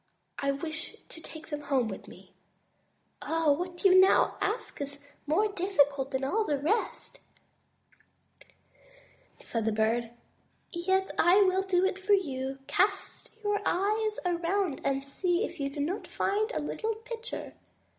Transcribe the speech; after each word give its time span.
I 0.39 0.49
wish 0.51 0.95
to 1.09 1.21
take 1.21 1.49
them 1.49 1.61
home 1.61 1.87
with 1.87 2.07
me." 2.07 2.33
"What 3.23 3.83
you 3.85 3.99
now 3.99 4.35
ask 4.41 4.81
of 4.81 4.87
me 4.89 4.95
is 4.95 5.03
more 5.27 5.51
difficult 5.51 6.09
than 6.09 6.23
all 6.23 6.43
the 6.43 6.57
rest," 6.57 7.19
said 9.39 9.65
the 9.65 9.71
Bird, 9.71 10.09
"yet 10.71 11.11
I 11.19 11.43
will 11.43 11.61
do 11.61 11.85
it 11.85 11.99
for 11.99 12.13
you. 12.13 12.57
Cast 12.65 13.29
your 13.43 13.61
eyes 13.63 14.17
around 14.25 14.81
and 14.83 15.07
see 15.07 15.43
if 15.45 15.59
you 15.59 15.69
do 15.69 15.79
not 15.79 16.07
find 16.07 16.51
a 16.51 16.59
little 16.63 16.95
pitcher." 16.95 17.53